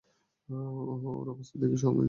ওহ, 0.49 1.03
ওর 1.11 1.27
অবস্থা 1.29 1.55
দেখি 1.61 1.77
সবচেয়ে 1.77 1.85
খারাপ। 1.85 1.99